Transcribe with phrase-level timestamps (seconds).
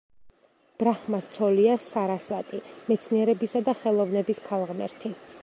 [0.77, 5.17] ბრაჰმას ცოლია სარასვატი, მეცნიერებისა და ხელოვნების ქალღმერთი.